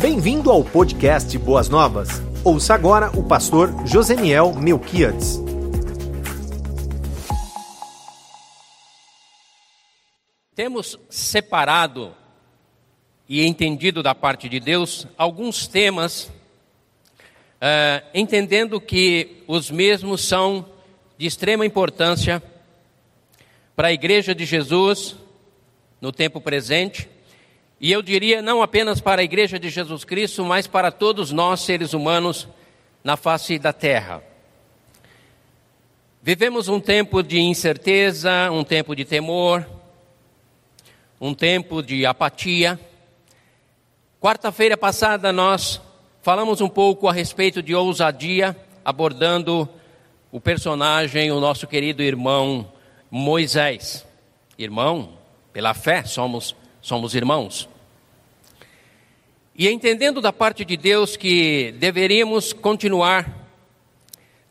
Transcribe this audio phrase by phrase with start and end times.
[0.00, 2.08] Bem-vindo ao podcast Boas Novas.
[2.42, 5.38] Ouça agora o pastor Joseniel Melquiades.
[10.54, 12.16] Temos separado
[13.28, 16.32] e entendido da parte de Deus alguns temas,
[17.60, 20.64] uh, entendendo que os mesmos são
[21.18, 22.42] de extrema importância
[23.76, 25.14] para a Igreja de Jesus
[26.00, 27.06] no tempo presente
[27.80, 31.60] e eu diria não apenas para a Igreja de Jesus Cristo, mas para todos nós,
[31.60, 32.46] seres humanos,
[33.02, 34.22] na face da terra.
[36.22, 39.66] Vivemos um tempo de incerteza, um tempo de temor,
[41.18, 42.78] um tempo de apatia.
[44.20, 45.80] Quarta-feira passada nós
[46.20, 48.54] falamos um pouco a respeito de ousadia,
[48.84, 49.66] abordando
[50.30, 52.70] o personagem, o nosso querido irmão
[53.10, 54.06] Moisés.
[54.58, 55.14] Irmão,
[55.54, 57.69] pela fé somos somos irmãos.
[59.60, 63.46] E entendendo da parte de Deus que deveríamos continuar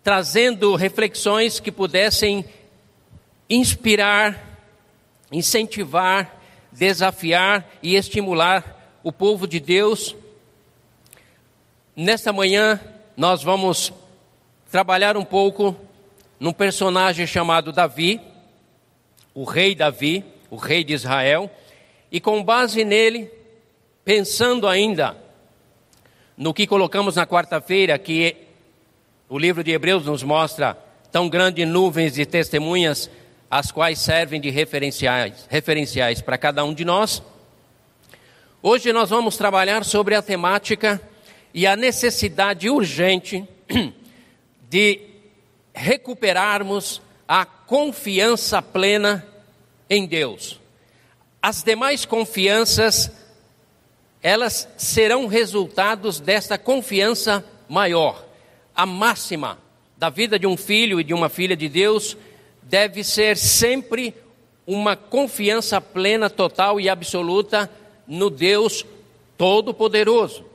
[0.04, 2.46] trazendo reflexões que pudessem
[3.50, 4.40] inspirar,
[5.32, 6.40] incentivar,
[6.72, 10.16] desafiar e estimular o povo de Deus.
[11.96, 12.80] Nesta manhã
[13.18, 13.92] nós vamos
[14.70, 15.76] trabalhar um pouco
[16.40, 18.22] num personagem chamado Davi,
[19.34, 21.50] o rei Davi, o rei de Israel,
[22.12, 23.39] e com base nele,
[24.10, 25.16] pensando ainda
[26.36, 28.36] no que colocamos na quarta-feira, que
[29.30, 30.76] o livro de Hebreus nos mostra
[31.12, 33.08] tão grandes nuvens de testemunhas,
[33.52, 37.22] as quais servem de referenciais, referenciais para cada um de nós.
[38.64, 41.00] Hoje nós vamos trabalhar sobre a temática
[41.54, 43.48] e a necessidade urgente
[44.68, 45.02] de
[45.72, 49.23] recuperarmos a confiança plena
[49.88, 50.60] em Deus.
[51.40, 53.19] As demais confianças,
[54.22, 58.26] elas serão resultados desta confiança maior.
[58.76, 59.58] A máxima
[59.98, 62.17] da vida de um filho e de uma filha de Deus
[62.61, 64.14] deve ser sempre
[64.66, 67.70] uma confiança plena, total e absoluta
[68.08, 68.86] no Deus
[69.38, 70.45] Todo-Poderoso.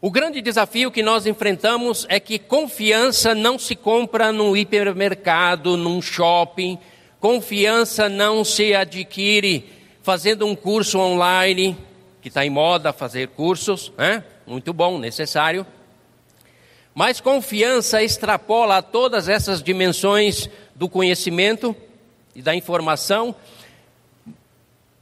[0.00, 6.02] O grande desafio que nós enfrentamos é que confiança não se compra num hipermercado, num
[6.02, 6.78] shopping,
[7.24, 9.64] Confiança não se adquire
[10.04, 11.74] fazendo um curso online,
[12.20, 14.22] que está em moda fazer cursos, né?
[14.46, 15.66] muito bom, necessário.
[16.94, 21.74] Mas confiança extrapola todas essas dimensões do conhecimento
[22.34, 23.34] e da informação.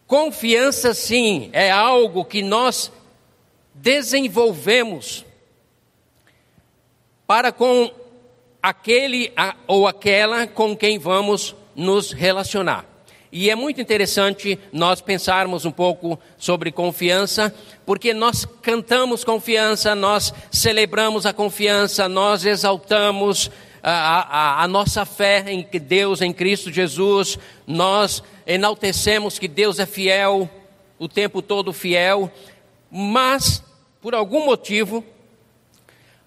[0.06, 2.92] Confiança, sim, é algo que nós
[3.74, 5.24] desenvolvemos
[7.26, 7.90] para com
[8.62, 9.32] aquele
[9.66, 12.91] ou aquela com quem vamos nos relacionar.
[13.34, 17.52] E é muito interessante nós pensarmos um pouco sobre confiança,
[17.86, 23.50] porque nós cantamos confiança, nós celebramos a confiança, nós exaltamos
[23.82, 29.86] a, a, a, nossa fé em Deus, em Cristo Jesus, nós enaltecemos que Deus é
[29.86, 30.48] fiel,
[30.98, 32.30] o tempo todo fiel,
[32.90, 33.64] mas,
[34.02, 35.02] por algum motivo,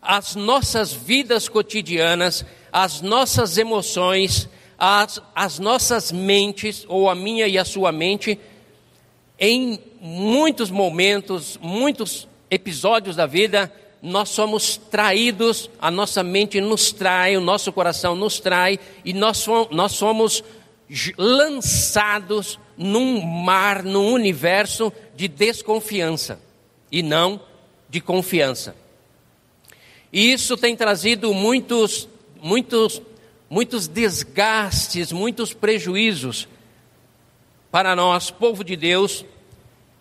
[0.01, 2.43] as nossas vidas cotidianas,
[2.73, 8.39] as nossas emoções, as, as nossas mentes, ou a minha e a sua mente,
[9.39, 13.71] em muitos momentos, muitos episódios da vida,
[14.01, 19.45] nós somos traídos, a nossa mente nos trai, o nosso coração nos trai, e nós,
[19.71, 20.43] nós somos
[21.17, 26.39] lançados num mar, num universo de desconfiança
[26.91, 27.41] e não
[27.89, 28.75] de confiança.
[30.13, 32.07] E isso tem trazido muitos,
[32.41, 33.01] muitos
[33.50, 36.47] muitos desgastes, muitos prejuízos
[37.72, 39.25] para nós, povo de Deus,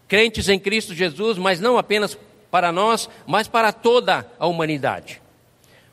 [0.06, 2.16] crentes em Cristo Jesus, mas não apenas
[2.50, 5.21] para nós, mas para toda a humanidade.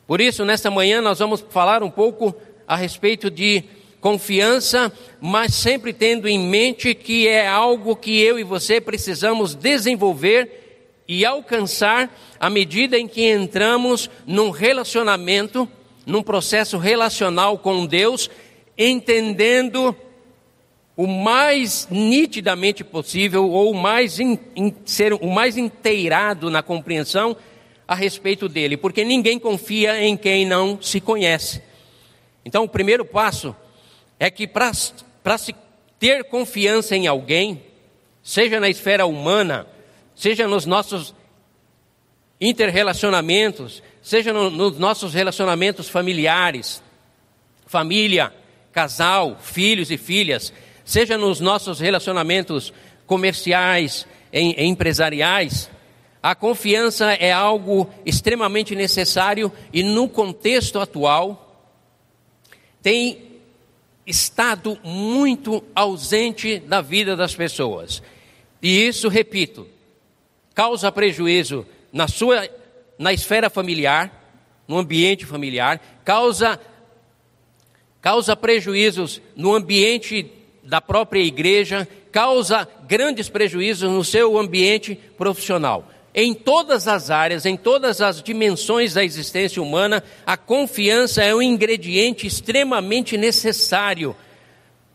[0.06, 2.36] Por isso, nesta manhã, nós vamos falar um pouco
[2.68, 3.64] a respeito de
[4.00, 10.94] confiança, mas sempre tendo em mente que é algo que eu e você precisamos desenvolver
[11.08, 15.70] e alcançar à medida em que entramos num relacionamento
[16.06, 18.30] num processo relacional com Deus,
[18.78, 19.96] entendendo
[20.96, 27.36] o mais nitidamente possível ou o mais in, in, ser o mais inteirado na compreensão
[27.88, 31.62] a respeito dele, porque ninguém confia em quem não se conhece.
[32.46, 33.56] Então, o primeiro passo
[34.20, 35.56] é que para se
[36.00, 37.62] ter confiança em alguém,
[38.24, 39.68] seja na esfera humana,
[40.16, 41.14] seja nos nossos
[42.42, 46.82] interrelacionamentos, seja no, nos nossos relacionamentos familiares,
[47.68, 48.34] família,
[48.72, 50.52] casal, filhos e filhas,
[50.84, 52.74] seja nos nossos relacionamentos
[53.06, 55.70] comerciais, em, em empresariais,
[56.24, 61.70] a confiança é algo extremamente necessário e no contexto atual
[62.82, 63.40] tem
[64.06, 68.02] estado muito ausente da vida das pessoas.
[68.62, 69.68] E isso, repito,
[70.54, 72.48] causa prejuízo na sua
[72.98, 74.12] na esfera familiar,
[74.68, 76.60] no ambiente familiar, causa
[78.00, 80.32] causa prejuízos no ambiente
[80.64, 85.88] da própria igreja, causa grandes prejuízos no seu ambiente profissional.
[86.14, 91.42] Em todas as áreas, em todas as dimensões da existência humana, a confiança é um
[91.42, 94.16] ingrediente extremamente necessário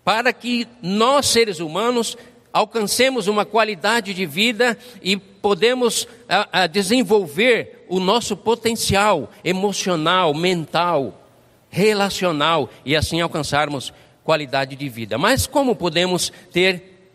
[0.04, 2.16] para que nós, seres humanos,
[2.56, 11.28] alcancemos uma qualidade de vida e podemos a, a desenvolver o nosso potencial emocional, mental,
[11.68, 13.92] relacional e assim alcançarmos
[14.24, 15.18] qualidade de vida.
[15.18, 17.10] Mas como podemos ter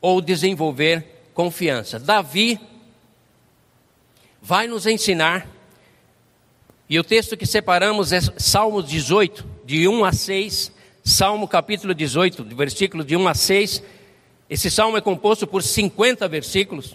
[0.00, 2.00] ou desenvolver confiança?
[2.00, 2.58] Davi
[4.40, 5.46] vai nos ensinar,
[6.90, 10.72] e o texto que separamos é Salmo 18, de 1 a 6,
[11.04, 14.01] Salmo capítulo 18, versículo de 1 a 6.
[14.52, 16.94] Esse salmo é composto por 50 versículos,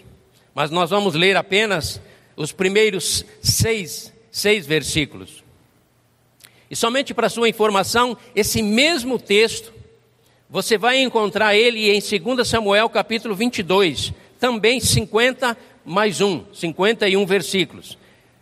[0.54, 2.00] mas nós vamos ler apenas
[2.36, 5.42] os primeiros seis, seis versículos.
[6.70, 9.72] E somente para sua informação, esse mesmo texto,
[10.48, 17.98] você vai encontrar ele em 2 Samuel capítulo 22, também 50 mais um, 51 versículos.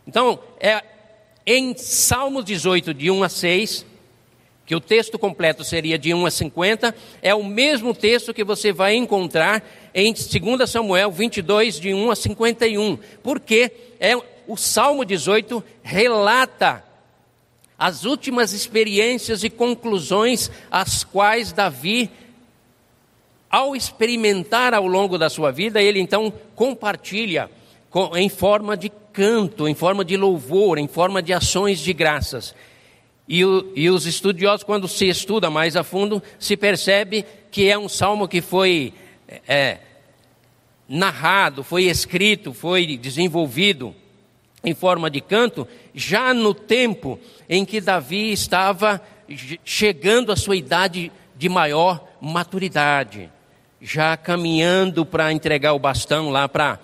[0.07, 0.85] Então, é
[1.47, 3.87] em Salmos 18, de 1 a 6,
[4.67, 8.73] que o texto completo seria de 1 a 50, é o mesmo texto que você
[8.73, 9.65] vai encontrar
[9.95, 13.71] em 2 Samuel 22, de 1 a 51, porque
[14.01, 14.17] é,
[14.49, 16.85] o Salmo 18 relata
[17.79, 22.11] as últimas experiências e conclusões às quais Davi
[23.49, 27.49] ao experimentar ao longo da sua vida, ele então compartilha
[28.17, 32.55] em forma de canto, em forma de louvor, em forma de ações de graças.
[33.29, 37.77] E, o, e, os estudiosos, quando se estuda mais a fundo, se percebe que é
[37.77, 38.95] um salmo que foi
[39.49, 39.79] é,
[40.89, 43.95] narrado, foi escrito, foi desenvolvido
[44.63, 47.19] em forma de canto, já no tempo
[47.49, 49.01] em que Davi estava
[49.65, 53.31] chegando à sua idade de maior maturidade
[53.81, 56.79] já caminhando para entregar o bastão lá para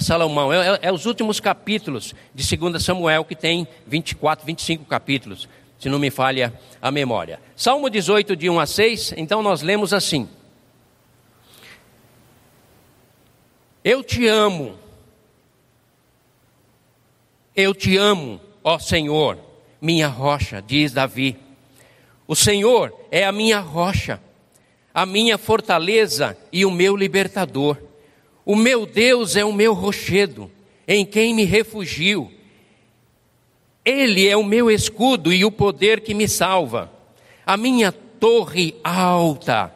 [0.00, 0.52] Salomão.
[0.52, 5.48] É, é, é, os últimos capítulos de 2 Samuel, que tem 24, 25 capítulos,
[5.78, 7.40] se não me falha a memória.
[7.56, 10.28] Salmo 18, de 1 a 6, então nós lemos assim:
[13.82, 14.78] Eu te amo,
[17.54, 19.38] eu te amo, ó Senhor,
[19.80, 21.36] minha rocha, diz Davi.
[22.26, 24.20] O Senhor é a minha rocha
[24.94, 27.76] a minha fortaleza e o meu libertador.
[28.46, 30.48] O meu Deus é o meu rochedo,
[30.86, 32.30] em quem me refugio.
[33.84, 36.90] Ele é o meu escudo e o poder que me salva.
[37.44, 39.72] A minha torre alta.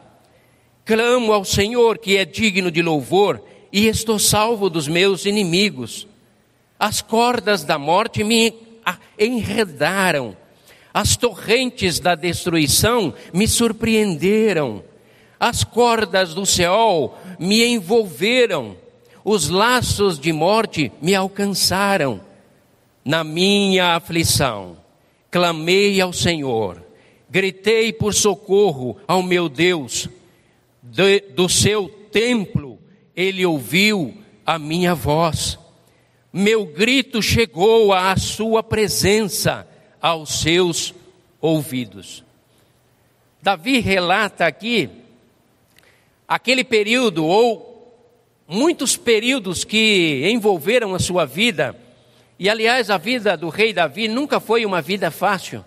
[0.83, 3.41] Clamo ao Senhor que é digno de louvor
[3.71, 6.07] e estou salvo dos meus inimigos.
[6.79, 8.53] As cordas da morte me
[9.19, 10.35] enredaram,
[10.93, 14.83] as torrentes da destruição me surpreenderam.
[15.39, 18.75] As cordas do céu me envolveram,
[19.23, 22.19] os laços de morte me alcançaram.
[23.03, 24.77] Na minha aflição,
[25.31, 26.83] clamei ao Senhor,
[27.29, 30.09] gritei por socorro ao meu Deus.
[30.81, 32.79] De, do seu templo,
[33.15, 34.15] ele ouviu
[34.45, 35.59] a minha voz.
[36.31, 39.67] Meu grito chegou à sua presença,
[40.01, 40.93] aos seus
[41.41, 42.23] ouvidos.
[43.41, 44.89] Davi relata aqui
[46.27, 47.69] aquele período ou
[48.47, 51.75] muitos períodos que envolveram a sua vida.
[52.39, 55.63] E aliás, a vida do rei Davi nunca foi uma vida fácil.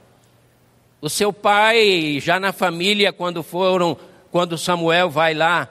[1.03, 3.95] O seu pai, já na família, quando foram,
[4.31, 5.69] quando Samuel vai lá,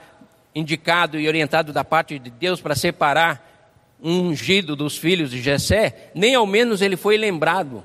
[0.54, 3.50] indicado e orientado da parte de Deus para separar
[4.00, 7.84] um ungido dos filhos de Jessé, nem ao menos ele foi lembrado.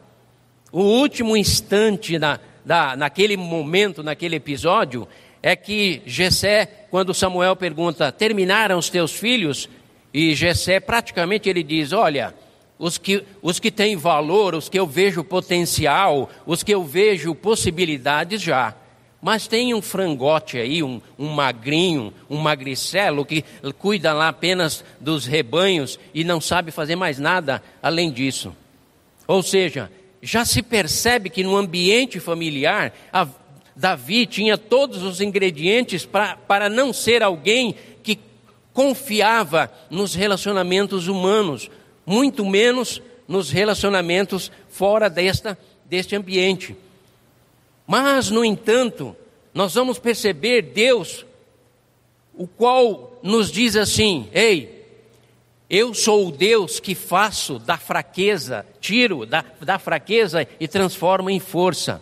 [0.71, 5.09] O último instante na, da, naquele momento, naquele episódio,
[5.43, 9.71] é que Jessé, quando Samuel pergunta, terminaram os teus filhos?
[10.13, 12.35] E Jessé praticamente ele diz, olha,
[12.79, 17.35] os que, os que têm valor, os que eu vejo potencial, os que eu vejo
[17.35, 18.75] possibilidades já.
[19.21, 23.45] Mas tem um frangote aí, um, um magrinho, um magricelo que
[23.79, 28.55] cuida lá apenas dos rebanhos e não sabe fazer mais nada além disso.
[29.27, 29.91] Ou seja,
[30.23, 33.27] já se percebe que no ambiente familiar a,
[33.77, 38.19] Davi tinha todos os ingredientes pra, para não ser alguém que
[38.73, 41.71] confiava nos relacionamentos humanos,
[42.07, 46.77] muito menos nos relacionamentos fora desta, deste ambiente.
[47.87, 49.17] Mas, no entanto,
[49.53, 51.27] nós vamos perceber Deus,
[52.35, 54.85] o qual nos diz assim: Ei,
[55.69, 61.41] eu sou o Deus que faço da fraqueza, tiro da, da fraqueza e transformo em
[61.41, 62.01] força.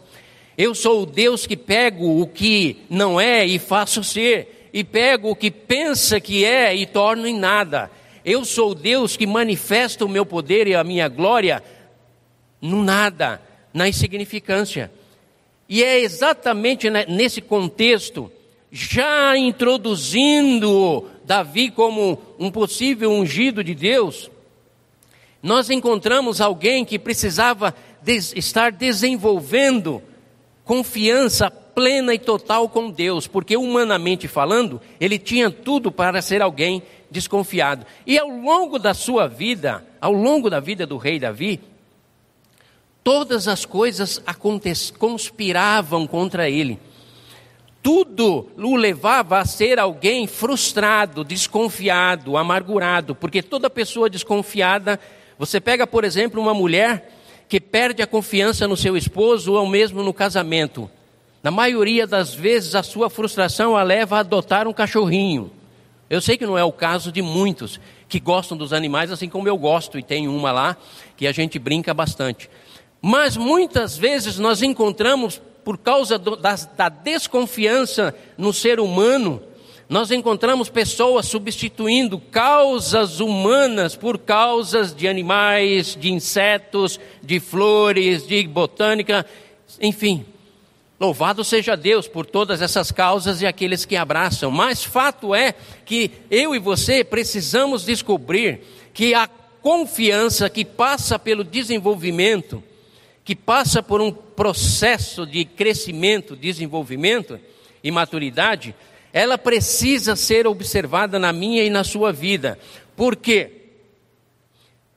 [0.56, 5.30] Eu sou o Deus que pego o que não é e faço ser, e pego
[5.30, 7.90] o que pensa que é e torno em nada.
[8.24, 11.62] Eu sou o Deus que manifesta o meu poder e a minha glória
[12.60, 13.40] no nada,
[13.72, 14.90] na insignificância.
[15.68, 18.32] E é exatamente nesse contexto,
[18.72, 24.30] já introduzindo Davi como um possível ungido de Deus,
[25.42, 27.74] nós encontramos alguém que precisava
[28.06, 30.02] estar desenvolvendo
[30.64, 36.82] confiança plena e total com Deus, porque humanamente falando, ele tinha tudo para ser alguém
[37.14, 37.86] desconfiado.
[38.06, 41.60] E ao longo da sua vida, ao longo da vida do rei Davi,
[43.02, 44.22] todas as coisas
[44.98, 46.78] conspiravam contra ele.
[47.82, 54.98] Tudo o levava a ser alguém frustrado, desconfiado, amargurado, porque toda pessoa desconfiada,
[55.38, 57.12] você pega, por exemplo, uma mulher
[57.48, 60.90] que perde a confiança no seu esposo ou mesmo no casamento.
[61.42, 65.52] Na maioria das vezes, a sua frustração a leva a adotar um cachorrinho.
[66.08, 69.48] Eu sei que não é o caso de muitos que gostam dos animais, assim como
[69.48, 70.76] eu gosto, e tenho uma lá
[71.16, 72.48] que a gente brinca bastante.
[73.00, 79.42] Mas muitas vezes nós encontramos, por causa do, da, da desconfiança no ser humano,
[79.88, 88.46] nós encontramos pessoas substituindo causas humanas por causas de animais, de insetos, de flores, de
[88.46, 89.26] botânica,
[89.80, 90.24] enfim.
[90.98, 94.50] Louvado seja Deus por todas essas causas e aqueles que abraçam.
[94.50, 98.60] Mas fato é que eu e você precisamos descobrir
[98.92, 99.28] que a
[99.60, 102.62] confiança que passa pelo desenvolvimento,
[103.24, 107.40] que passa por um processo de crescimento, desenvolvimento
[107.82, 108.74] e maturidade,
[109.12, 112.58] ela precisa ser observada na minha e na sua vida.
[112.96, 113.63] Por quê?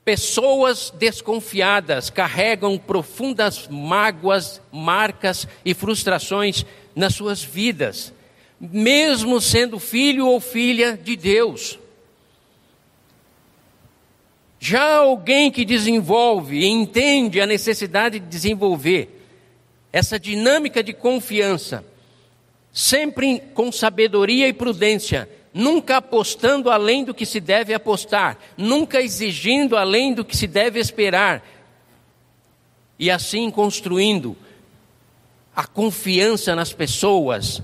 [0.08, 6.64] Pessoas desconfiadas carregam profundas mágoas, marcas e frustrações
[6.96, 8.10] nas suas vidas,
[8.58, 11.78] mesmo sendo filho ou filha de Deus.
[14.58, 19.10] Já alguém que desenvolve e entende a necessidade de desenvolver
[19.92, 21.84] essa dinâmica de confiança,
[22.72, 29.76] sempre com sabedoria e prudência, nunca apostando além do que se deve apostar, nunca exigindo
[29.76, 31.42] além do que se deve esperar,
[32.98, 34.36] e assim construindo
[35.54, 37.62] a confiança nas pessoas,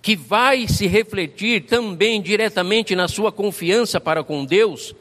[0.00, 4.94] que vai se refletir também diretamente na sua confiança para com Deus,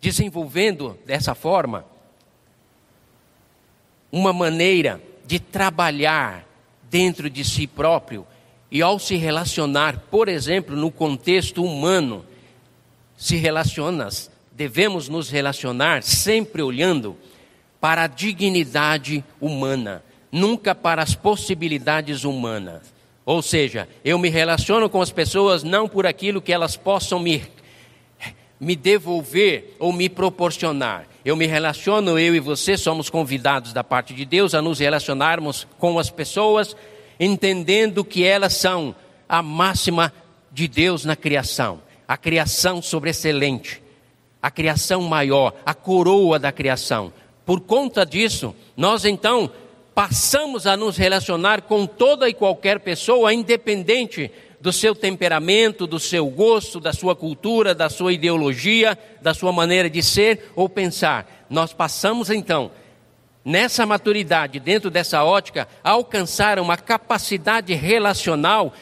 [0.00, 1.84] desenvolvendo dessa forma
[4.10, 6.46] uma maneira de trabalhar
[6.90, 8.26] dentro de si próprio
[8.70, 12.24] e ao se relacionar, por exemplo, no contexto humano,
[13.16, 17.16] se relacionas, devemos nos relacionar sempre olhando
[17.80, 22.82] para a dignidade humana, nunca para as possibilidades humanas.
[23.24, 27.42] Ou seja, eu me relaciono com as pessoas não por aquilo que elas possam me,
[28.58, 31.06] me devolver ou me proporcionar.
[31.24, 35.66] Eu me relaciono, eu e você somos convidados da parte de Deus a nos relacionarmos
[35.78, 36.74] com as pessoas
[37.18, 38.94] entendendo que elas são
[39.28, 40.12] a máxima
[40.50, 43.82] de Deus na criação, a criação sobreexcelente,
[44.42, 47.12] a criação maior, a coroa da criação.
[47.44, 49.50] Por conta disso, nós então
[49.94, 56.26] passamos a nos relacionar com toda e qualquer pessoa, independente do seu temperamento, do seu
[56.26, 61.46] gosto, da sua cultura, da sua ideologia, da sua maneira de ser ou pensar.
[61.48, 62.70] Nós passamos então
[63.48, 68.74] nessa maturidade, dentro dessa ótica, alcançar uma capacidade relacional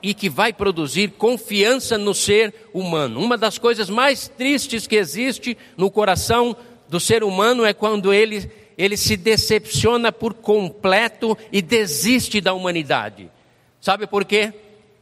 [0.00, 3.20] e que vai produzir confiança no ser humano.
[3.20, 6.56] Uma das coisas mais tristes que existe no coração
[6.88, 8.48] do ser humano é quando ele,
[8.78, 13.28] ele se decepciona por completo e desiste da humanidade.
[13.80, 14.52] Sabe por quê?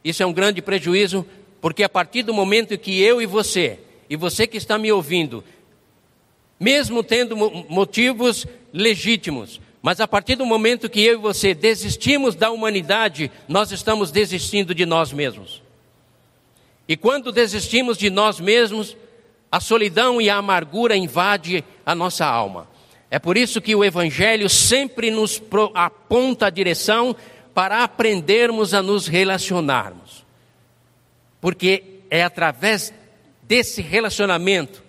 [0.03, 1.23] Isso é um grande prejuízo,
[1.61, 5.43] porque a partir do momento que eu e você, e você que está me ouvindo,
[6.59, 7.35] mesmo tendo
[7.69, 9.59] motivos legítimos.
[9.81, 14.73] Mas a partir do momento que eu e você desistimos da humanidade, nós estamos desistindo
[14.73, 15.61] de nós mesmos.
[16.87, 18.95] E quando desistimos de nós mesmos,
[19.51, 22.67] a solidão e a amargura invadem a nossa alma.
[23.09, 25.41] É por isso que o Evangelho sempre nos
[25.73, 27.15] aponta a direção
[27.53, 30.25] para aprendermos a nos relacionarmos.
[31.39, 32.91] porque é através
[33.43, 34.83] desse relacionamento,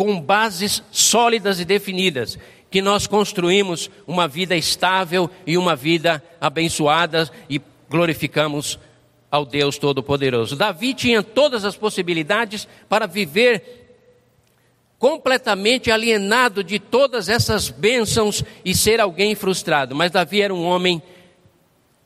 [0.00, 2.38] com bases sólidas e definidas,
[2.70, 8.78] que nós construímos uma vida estável e uma vida abençoada e glorificamos
[9.30, 10.56] ao Deus Todo-Poderoso.
[10.56, 13.90] Davi tinha todas as possibilidades para viver
[14.98, 19.94] completamente alienado de todas essas bênçãos e ser alguém frustrado.
[19.94, 21.02] Mas Davi era um homem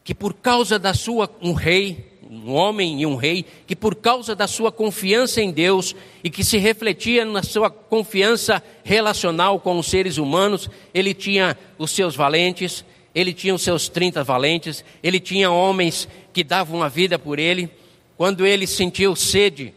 [0.03, 4.35] que por causa da sua um rei, um homem e um rei, que por causa
[4.35, 9.87] da sua confiança em Deus e que se refletia na sua confiança relacional com os
[9.87, 15.51] seres humanos, ele tinha os seus valentes, ele tinha os seus 30 valentes, ele tinha
[15.51, 17.71] homens que davam a vida por ele.
[18.17, 19.73] Quando ele sentiu sede,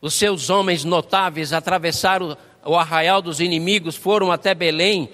[0.00, 5.08] os seus homens notáveis atravessaram o arraial dos inimigos, foram até Belém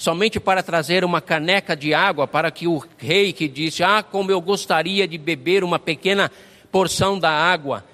[0.00, 4.30] somente para trazer uma caneca de água para que o rei que disse: Ah, como
[4.30, 6.32] eu gostaria de beber uma pequena
[6.72, 7.84] porção da água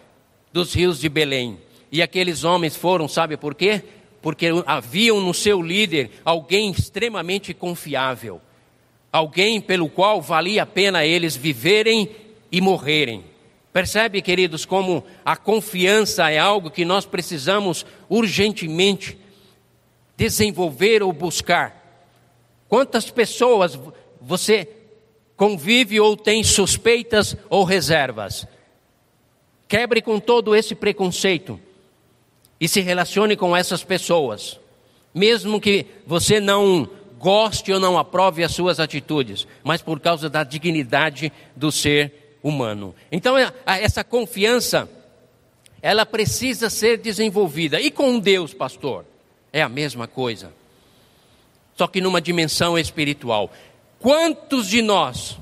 [0.53, 1.59] dos rios de Belém.
[1.91, 3.83] E aqueles homens foram, sabe por quê?
[4.23, 8.41] Porque haviam no seu líder alguém extremamente confiável,
[9.11, 12.09] alguém pelo qual valia a pena eles viverem
[12.53, 13.25] e morrerem.
[13.73, 19.19] Percebe, queridos, como a confiança é algo que nós precisamos urgentemente
[20.17, 21.86] desenvolver ou buscar.
[22.69, 23.79] Quantas pessoas
[24.21, 24.69] você
[25.37, 28.47] convive ou tem suspeitas ou reservas?
[29.69, 31.61] Quebre com todo esse preconceito
[32.61, 34.59] e se relacione com essas pessoas,
[35.15, 40.45] mesmo que você não goste ou não aprove as suas atitudes, mas por causa da
[40.45, 42.95] dignidade do ser humano.
[43.11, 44.89] Então, é, essa confiança,
[45.83, 47.81] ela precisa ser desenvolvida.
[47.81, 49.05] E com Deus, pastor?
[49.53, 50.53] É a mesma coisa
[51.77, 53.53] só que numa dimensão espiritual.
[53.99, 55.39] Quantos de nós,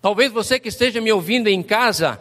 [0.00, 2.20] talvez você que esteja me ouvindo em casa,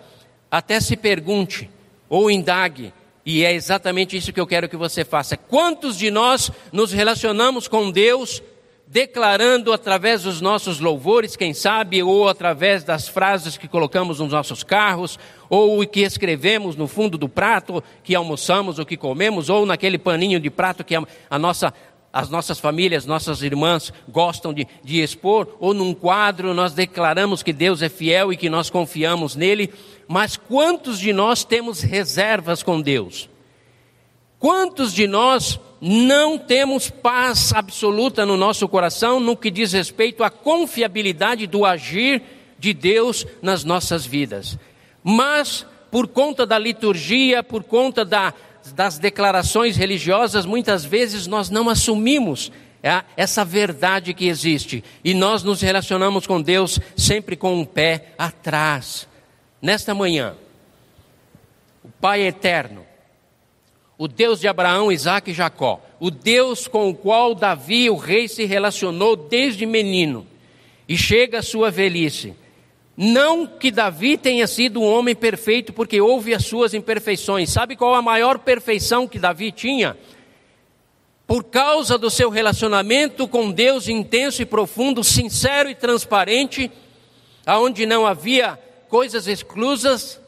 [0.50, 1.70] até se pergunte
[2.10, 2.92] ou indague,
[3.26, 5.38] e é exatamente isso que eu quero que você faça.
[5.38, 8.42] Quantos de nós nos relacionamos com Deus
[8.86, 14.62] declarando através dos nossos louvores, quem sabe, ou através das frases que colocamos nos nossos
[14.62, 15.18] carros,
[15.50, 20.40] ou que escrevemos no fundo do prato que almoçamos ou que comemos, ou naquele paninho
[20.40, 21.74] de prato que a nossa
[22.14, 27.52] as nossas famílias, nossas irmãs gostam de, de, expor, ou num quadro nós declaramos que
[27.52, 29.74] Deus é fiel e que nós confiamos nele,
[30.08, 33.28] mas quantos de nós temos reservas com Deus?
[34.38, 40.30] Quantos de nós não temos paz absoluta no nosso coração no que diz respeito à
[40.30, 42.22] confiabilidade do agir
[42.60, 44.60] de Deus nas nossas vidas?
[45.04, 48.34] Mas, por conta da liturgia, por conta da,
[48.72, 52.52] das declarações religiosas, muitas vezes nós não assumimos
[53.16, 59.08] essa verdade que existe e nós nos relacionamos com Deus sempre com um pé atrás.
[59.62, 60.36] Nesta manhã,
[61.84, 62.86] o Pai eterno,
[63.98, 68.28] o Deus de Abraão, Isaac e Jacó, o Deus com o qual Davi, o rei,
[68.28, 70.28] se relacionou desde menino
[70.88, 72.34] e chega à sua velhice,
[72.96, 77.50] não que Davi tenha sido um homem perfeito, porque houve as suas imperfeições.
[77.50, 79.98] Sabe qual a maior perfeição que Davi tinha?
[81.26, 86.72] Por causa do seu relacionamento com Deus intenso e profundo, sincero e transparente,
[87.46, 90.22] aonde não havia coisas exclusas,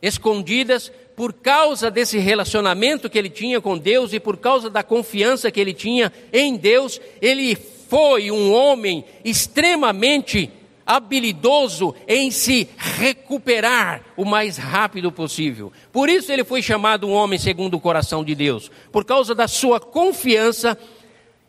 [0.00, 5.50] escondidas, por causa desse relacionamento que ele tinha com Deus e por causa da confiança
[5.50, 10.50] que ele tinha em Deus, ele foi um homem extremamente
[10.86, 15.72] habilidoso em se recuperar o mais rápido possível.
[15.92, 19.48] Por isso ele foi chamado um homem segundo o coração de Deus, por causa da
[19.48, 20.78] sua confiança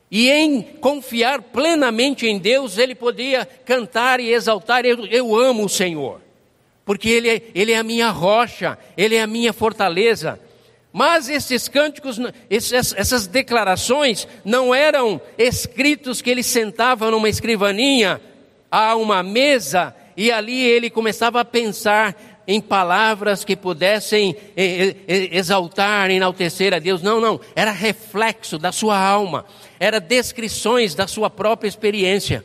[0.10, 5.69] e em confiar plenamente em Deus, ele podia cantar e exaltar: Eu, eu amo o
[5.69, 6.21] Senhor,
[6.86, 10.39] porque ele é, ele é a minha rocha, Ele é a minha fortaleza.
[10.93, 12.17] Mas esses cânticos,
[12.50, 18.21] essas declarações, não eram escritos que ele sentava numa escrivaninha
[18.76, 22.14] a uma mesa e ali ele começava a pensar
[22.46, 24.36] em palavras que pudessem
[25.08, 27.02] exaltar, enaltecer a Deus.
[27.02, 29.46] Não, não, era reflexo da sua alma,
[29.80, 32.44] era descrições da sua própria experiência.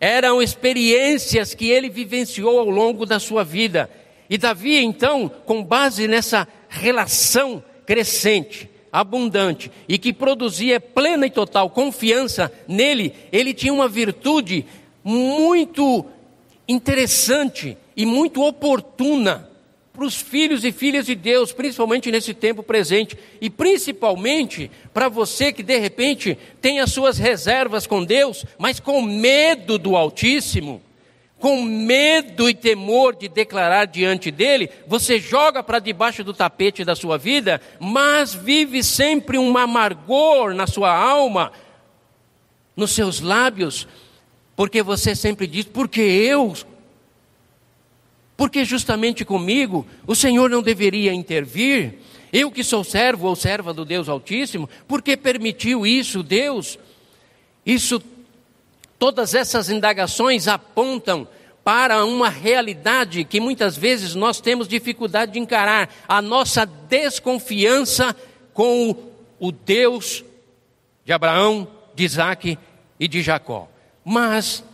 [0.00, 3.90] Eram experiências que ele vivenciou ao longo da sua vida.
[4.30, 11.68] E Davi, então, com base nessa relação crescente, abundante e que produzia plena e total
[11.68, 14.64] confiança nele, ele tinha uma virtude
[15.08, 16.04] muito
[16.68, 19.48] interessante e muito oportuna
[19.90, 25.50] para os filhos e filhas de Deus, principalmente nesse tempo presente, e principalmente para você
[25.50, 30.82] que de repente tem as suas reservas com Deus, mas com medo do Altíssimo,
[31.38, 36.94] com medo e temor de declarar diante dele, você joga para debaixo do tapete da
[36.94, 41.50] sua vida, mas vive sempre um amargor na sua alma,
[42.76, 43.88] nos seus lábios,
[44.58, 46.52] porque você sempre diz: porque eu?
[48.36, 52.00] Porque justamente comigo o Senhor não deveria intervir?
[52.32, 56.76] Eu que sou servo ou serva do Deus Altíssimo, por que permitiu isso, Deus?
[57.64, 58.02] Isso
[58.98, 61.28] Todas essas indagações apontam
[61.62, 68.16] para uma realidade que muitas vezes nós temos dificuldade de encarar, a nossa desconfiança
[68.52, 68.96] com
[69.38, 70.24] o Deus
[71.04, 72.58] de Abraão, de Isaac
[72.98, 73.68] e de Jacó.
[74.10, 74.64] Mas,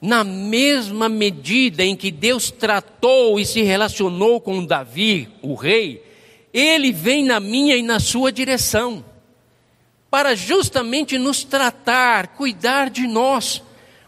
[0.00, 6.02] na mesma medida em que Deus tratou e se relacionou com Davi, o rei,
[6.54, 9.04] ele vem na minha e na sua direção
[10.10, 13.62] para justamente nos tratar, cuidar de nós.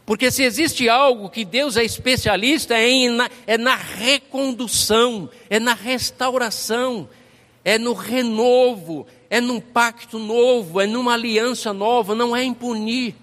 [0.06, 5.74] Porque se existe algo que Deus é especialista é, em, é na recondução, é na
[5.74, 7.06] restauração,
[7.62, 13.14] é no renovo, é num pacto novo, é numa aliança nova, não é em punir.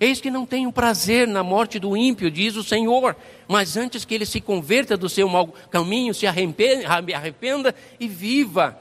[0.00, 4.12] Eis que não tenho prazer na morte do ímpio, diz o Senhor, mas antes que
[4.12, 8.76] ele se converta do seu mau caminho, se arrependa, arrependa e viva.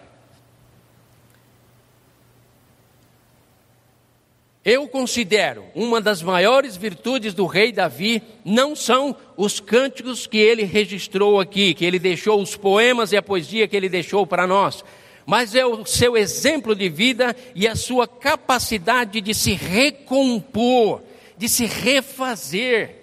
[4.63, 10.63] Eu considero uma das maiores virtudes do rei Davi não são os cânticos que ele
[10.63, 14.83] registrou aqui, que ele deixou, os poemas e a poesia que ele deixou para nós,
[15.31, 21.01] mas é o seu exemplo de vida e a sua capacidade de se recompor,
[21.37, 22.97] de se refazer.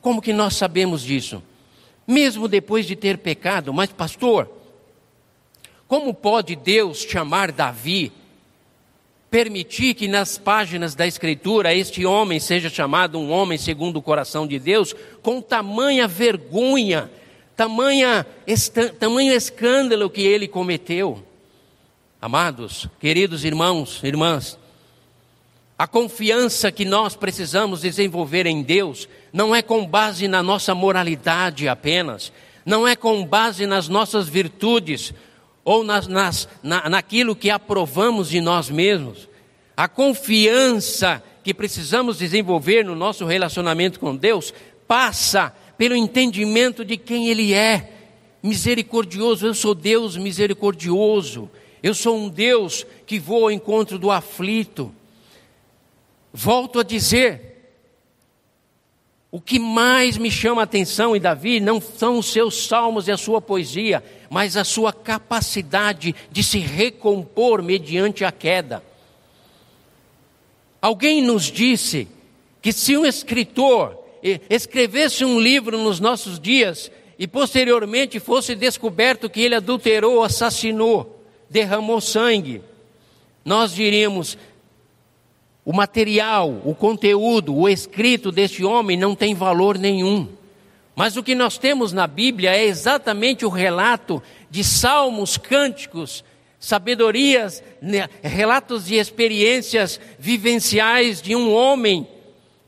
[0.00, 1.42] Como que nós sabemos disso?
[2.08, 4.50] Mesmo depois de ter pecado, mas pastor,
[5.86, 8.10] como pode Deus chamar Davi
[9.30, 14.46] permitir que nas páginas da Escritura este homem seja chamado um homem segundo o coração
[14.46, 17.10] de Deus, com tamanha vergonha,
[17.54, 18.26] tamanha,
[18.98, 21.22] tamanho escândalo que ele cometeu.
[22.24, 24.58] Amados, queridos irmãos, irmãs,
[25.78, 31.68] a confiança que nós precisamos desenvolver em Deus não é com base na nossa moralidade
[31.68, 32.32] apenas,
[32.64, 35.12] não é com base nas nossas virtudes,
[35.62, 39.28] ou nas, nas, na, naquilo que aprovamos de nós mesmos.
[39.76, 44.54] A confiança que precisamos desenvolver no nosso relacionamento com Deus
[44.88, 47.92] passa pelo entendimento de quem Ele é.
[48.42, 51.50] Misericordioso, eu sou Deus misericordioso.
[51.84, 54.90] Eu sou um Deus que vou ao encontro do aflito.
[56.32, 57.76] Volto a dizer,
[59.30, 63.12] o que mais me chama a atenção em Davi não são os seus salmos e
[63.12, 68.82] a sua poesia, mas a sua capacidade de se recompor mediante a queda.
[70.80, 72.08] Alguém nos disse
[72.62, 73.98] que se um escritor
[74.48, 81.13] escrevesse um livro nos nossos dias e posteriormente fosse descoberto que ele adulterou, assassinou,
[81.54, 82.60] derramou sangue,
[83.44, 84.36] nós diríamos:
[85.64, 90.28] o material, o conteúdo, o escrito deste homem não tem valor nenhum.
[90.96, 96.24] Mas o que nós temos na Bíblia é exatamente o relato de salmos, cânticos,
[96.58, 102.06] sabedorias, né, relatos de experiências vivenciais de um homem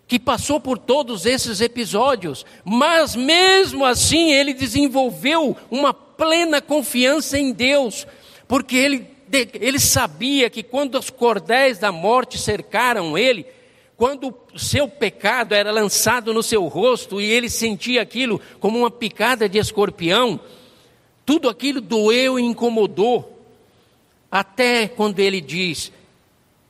[0.06, 7.52] que passou por todos esses episódios, mas mesmo assim ele desenvolveu uma plena confiança em
[7.52, 8.06] Deus,
[8.46, 13.44] porque ele ele sabia que quando os cordéis da morte cercaram ele,
[13.96, 18.90] quando o seu pecado era lançado no seu rosto e ele sentia aquilo como uma
[18.90, 20.38] picada de escorpião,
[21.24, 23.32] tudo aquilo doeu e incomodou.
[24.30, 25.90] Até quando ele diz: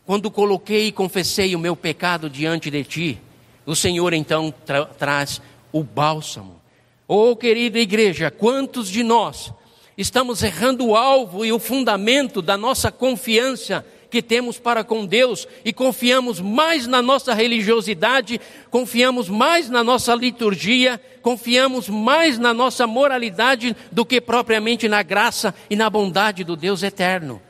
[0.07, 3.21] Quando coloquei e confessei o meu pecado diante de ti,
[3.67, 6.61] o Senhor então tra traz o bálsamo.
[7.09, 9.53] Oh, querida igreja, quantos de nós
[9.97, 15.49] estamos errando o alvo e o fundamento da nossa confiança que temos para com Deus
[15.65, 22.87] e confiamos mais na nossa religiosidade, confiamos mais na nossa liturgia, confiamos mais na nossa
[22.87, 27.43] moralidade do que propriamente na graça e na bondade do Deus eterno.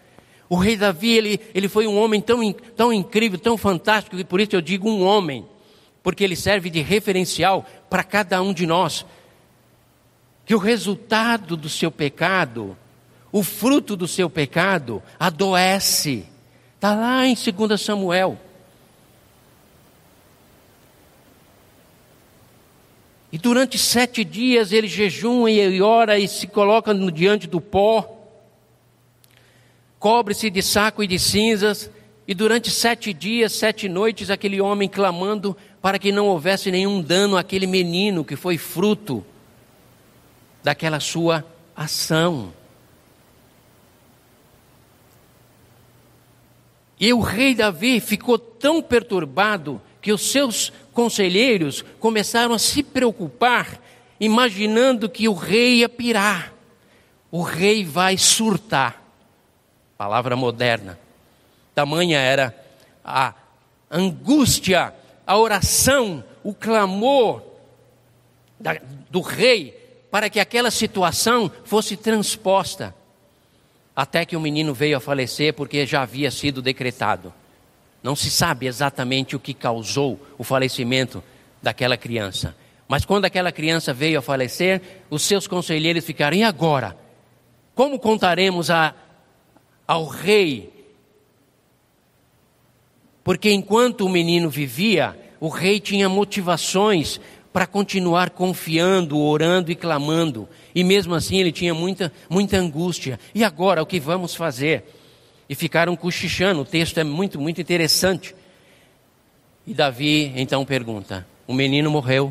[0.48, 4.40] O rei Davi, ele, ele foi um homem tão, tão incrível, tão fantástico, e por
[4.40, 5.44] isso eu digo um homem,
[6.02, 9.04] porque ele serve de referencial para cada um de nós
[10.46, 12.76] que o resultado do seu pecado,
[13.32, 16.24] o fruto do seu pecado, adoece.
[16.76, 18.38] Está lá em 2 Samuel.
[23.32, 28.16] E durante sete dias ele jejuma e ora e se coloca diante do pó,
[29.98, 31.90] cobre-se de saco e de cinzas,
[32.28, 37.36] e durante sete dias, sete noites, aquele homem clamando para que não houvesse nenhum dano
[37.36, 39.24] àquele menino que foi fruto
[40.66, 41.44] daquela sua
[41.76, 42.52] ação.
[46.98, 53.80] E o rei Davi ficou tão perturbado que os seus conselheiros começaram a se preocupar,
[54.18, 56.52] imaginando que o rei ia pirar.
[57.30, 59.00] O rei vai surtar.
[59.96, 60.98] Palavra moderna.
[61.76, 62.52] Tamanha era
[63.04, 63.34] a
[63.88, 64.92] angústia,
[65.24, 67.40] a oração, o clamor
[68.58, 69.75] da, do rei
[70.16, 72.94] para que aquela situação fosse transposta.
[73.94, 77.34] Até que o menino veio a falecer porque já havia sido decretado.
[78.02, 81.22] Não se sabe exatamente o que causou o falecimento
[81.62, 82.56] daquela criança.
[82.88, 86.96] Mas quando aquela criança veio a falecer, os seus conselheiros ficaram: e agora?
[87.74, 88.94] Como contaremos a,
[89.86, 90.72] ao rei?
[93.22, 97.20] Porque enquanto o menino vivia, o rei tinha motivações
[97.56, 100.46] para continuar confiando, orando e clamando.
[100.74, 103.18] E mesmo assim ele tinha muita, muita angústia.
[103.34, 104.84] E agora, o que vamos fazer?
[105.48, 106.60] E ficaram cochichando.
[106.60, 108.36] O texto é muito, muito interessante.
[109.66, 112.30] E Davi então pergunta: O menino morreu?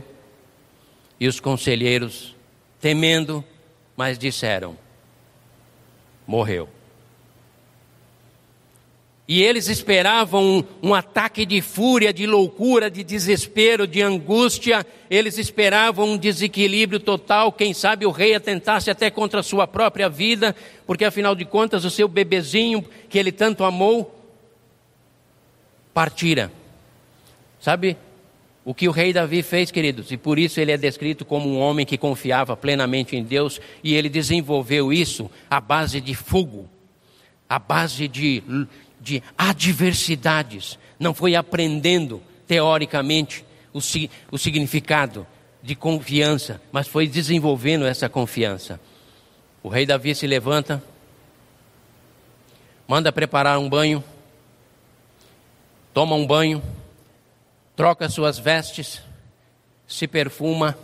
[1.19, 2.35] E os conselheiros,
[2.79, 3.43] temendo,
[3.97, 4.77] mas disseram:
[6.27, 6.69] Morreu.
[9.27, 14.85] E eles esperavam um, um, ataque de fúria, de loucura, de desespero, de angústia.
[15.09, 17.51] Eles esperavam um desequilíbrio total.
[17.51, 21.83] Quem sabe o rei atentasse até contra a sua própria vida, porque afinal de contas
[21.85, 24.15] o seu bebezinho que ele tanto amou
[25.91, 26.51] partira.
[27.59, 27.97] Sabe
[28.63, 30.11] o que o rei Davi fez, queridos?
[30.11, 33.95] E por isso ele é descrito como um homem que confiava plenamente em Deus e
[33.95, 36.69] ele desenvolveu isso à base de fogo,
[37.49, 38.43] à base de
[39.05, 43.77] de adversidades, não foi aprendendo teoricamente o,
[44.31, 45.27] o significado
[45.61, 48.81] de confiança, mas foi desenvolvendo essa confiança.
[49.61, 50.83] O rei Davi se levanta,
[52.87, 54.03] manda preparar um banho,
[55.93, 56.63] toma um banho,
[57.75, 59.03] troca suas vestes,
[59.87, 60.75] se perfuma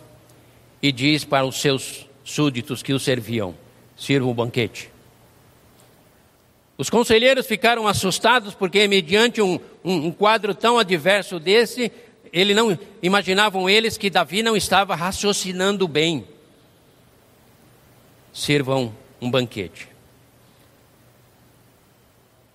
[0.79, 3.55] e diz para os seus súditos que o serviam:
[3.97, 4.90] sirva o banquete.
[6.81, 11.91] Os conselheiros ficaram assustados porque, mediante um, um, um quadro tão adverso desse,
[12.33, 16.25] ele não imaginavam eles que Davi não estava raciocinando bem.
[18.33, 19.89] Sirvam um banquete.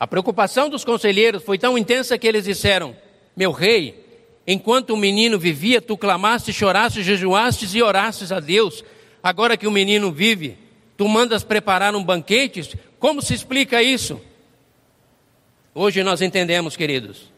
[0.01, 2.97] A preocupação dos conselheiros foi tão intensa que eles disseram:
[3.37, 4.05] Meu rei,
[4.45, 8.83] enquanto o menino vivia, tu clamaste, choraste, jejuastes e orastes a Deus.
[9.23, 10.59] Agora que o menino vive,
[10.97, 14.21] tu mandas preparar um banquete como se explica isso?
[15.75, 17.31] Hoje nós entendemos, queridos.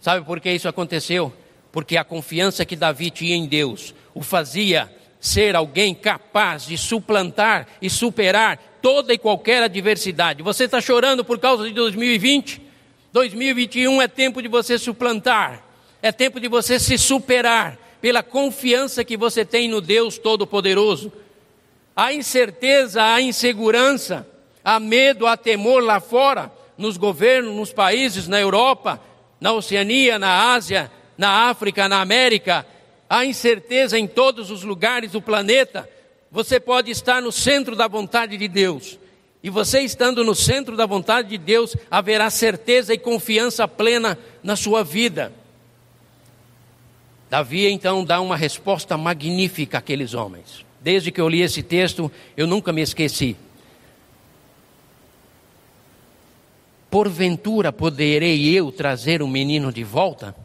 [0.00, 1.32] Sabe por que isso aconteceu?
[1.70, 7.68] Porque a confiança que Davi tinha em Deus o fazia ser alguém capaz de suplantar
[7.80, 10.42] e superar toda e qualquer adversidade.
[10.42, 12.60] Você está chorando por causa de 2020?
[13.12, 15.62] 2021 é tempo de você suplantar,
[16.00, 21.12] é tempo de você se superar pela confiança que você tem no Deus Todo-Poderoso.
[21.94, 24.26] A incerteza, a insegurança,
[24.64, 29.00] Há medo, há temor lá fora, nos governos, nos países, na Europa,
[29.40, 32.66] na Oceania, na Ásia, na África, na América.
[33.08, 35.88] Há incerteza em todos os lugares do planeta.
[36.30, 38.98] Você pode estar no centro da vontade de Deus.
[39.42, 44.54] E você estando no centro da vontade de Deus, haverá certeza e confiança plena na
[44.54, 45.32] sua vida.
[47.28, 50.64] Davi então dá uma resposta magnífica àqueles homens.
[50.80, 53.36] Desde que eu li esse texto, eu nunca me esqueci.
[56.92, 60.36] Porventura poderei eu trazer o menino de volta?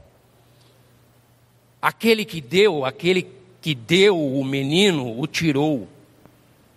[1.81, 3.27] Aquele que deu, aquele
[3.61, 5.89] que deu o menino, o tirou.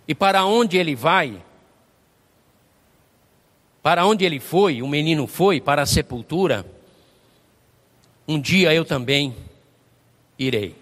[0.05, 1.41] E para onde ele vai?
[3.81, 6.65] Para onde ele foi, o menino foi, para a sepultura.
[8.27, 9.33] Um dia eu também
[10.37, 10.80] irei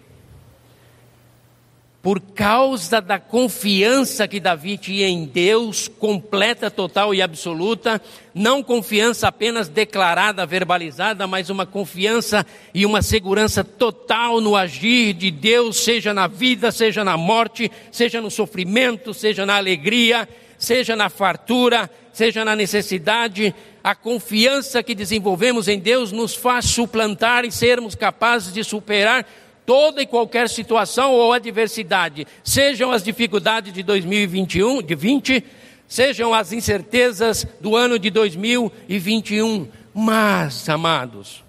[2.02, 8.00] por causa da confiança que Davi tinha em Deus, completa, total e absoluta,
[8.34, 15.30] não confiança apenas declarada, verbalizada, mas uma confiança e uma segurança total no agir de
[15.30, 21.10] Deus, seja na vida, seja na morte, seja no sofrimento, seja na alegria, seja na
[21.10, 23.54] fartura, seja na necessidade.
[23.84, 29.26] A confiança que desenvolvemos em Deus nos faz suplantar e sermos capazes de superar
[29.66, 35.44] toda e qualquer situação ou adversidade, sejam as dificuldades de 2021, de 20,
[35.86, 39.68] sejam as incertezas do ano de 2021.
[39.94, 41.44] Mas, amados,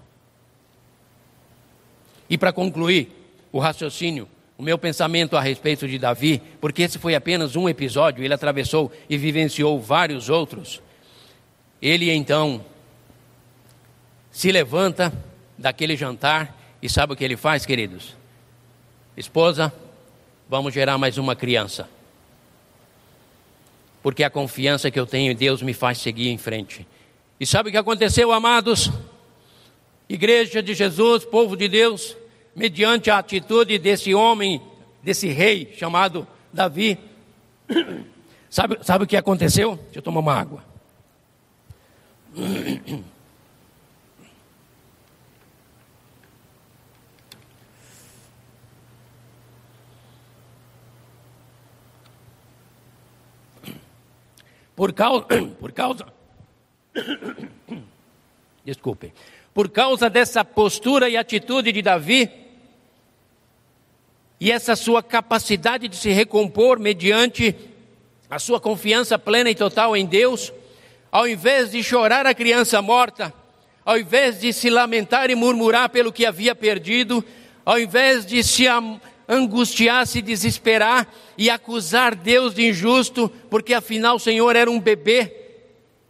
[2.28, 3.10] E para concluir
[3.52, 8.24] o raciocínio, o meu pensamento a respeito de Davi, porque esse foi apenas um episódio,
[8.24, 10.80] ele atravessou e vivenciou vários outros.
[11.80, 12.64] Ele então
[14.30, 15.12] se levanta
[15.58, 18.16] daquele jantar e sabe o que ele faz, queridos?
[19.16, 19.72] Esposa,
[20.48, 21.88] vamos gerar mais uma criança.
[24.02, 26.84] Porque a confiança que eu tenho em Deus me faz seguir em frente.
[27.38, 28.90] E sabe o que aconteceu, amados?
[30.08, 32.16] Igreja de Jesus, povo de Deus,
[32.54, 34.60] mediante a atitude desse homem,
[35.02, 36.98] desse rei chamado Davi.
[38.50, 39.76] Sabe, sabe o que aconteceu?
[39.84, 40.62] Deixa eu tomar uma água.
[54.82, 55.24] Por causa,
[55.60, 56.06] por causa,
[58.66, 59.12] desculpem,
[59.54, 62.28] por causa dessa postura e atitude de Davi,
[64.40, 67.54] e essa sua capacidade de se recompor mediante
[68.28, 70.52] a sua confiança plena e total em Deus,
[71.12, 73.32] ao invés de chorar a criança morta,
[73.84, 77.24] ao invés de se lamentar e murmurar pelo que havia perdido,
[77.64, 78.66] ao invés de se
[79.28, 85.34] angustiar, se desesperar e acusar Deus de injusto, porque afinal o Senhor era um bebê.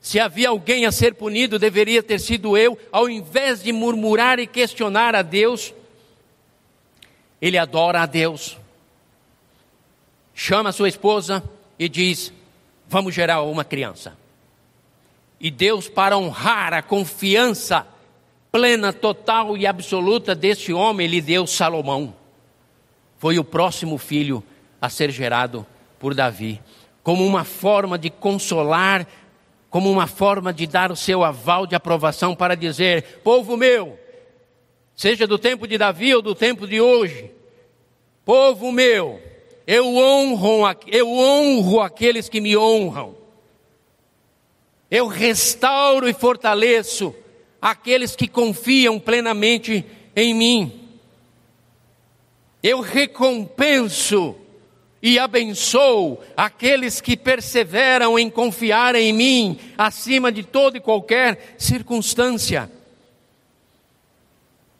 [0.00, 2.76] Se havia alguém a ser punido, deveria ter sido eu.
[2.90, 5.72] Ao invés de murmurar e questionar a Deus,
[7.40, 8.58] ele adora a Deus.
[10.34, 11.42] Chama sua esposa
[11.78, 12.32] e diz:
[12.88, 14.16] Vamos gerar uma criança.
[15.40, 17.86] E Deus, para honrar a confiança
[18.50, 22.21] plena, total e absoluta deste homem, lhe deu Salomão
[23.22, 24.42] foi o próximo filho
[24.80, 25.64] a ser gerado
[25.96, 26.60] por Davi,
[27.04, 29.06] como uma forma de consolar,
[29.70, 33.96] como uma forma de dar o seu aval de aprovação para dizer: povo meu,
[34.96, 37.30] seja do tempo de Davi ou do tempo de hoje,
[38.24, 39.22] povo meu,
[39.68, 43.14] eu honro, eu honro aqueles que me honram,
[44.90, 47.14] eu restauro e fortaleço
[47.60, 50.81] aqueles que confiam plenamente em mim.
[52.62, 54.36] Eu recompenso
[55.02, 62.70] e abençoo aqueles que perseveram em confiar em mim acima de toda e qualquer circunstância.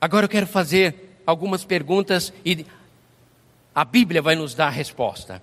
[0.01, 0.95] Agora eu quero fazer
[1.27, 2.65] algumas perguntas e
[3.75, 5.43] a Bíblia vai nos dar a resposta.